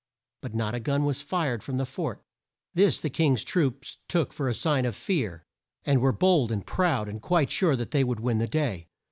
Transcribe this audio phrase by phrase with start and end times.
[0.41, 2.23] But not a gun was fired from the fort.
[2.73, 5.45] This the King's troops took for a sign of fear,
[5.85, 8.87] and were bold and proud, and quite sure that they would win the day.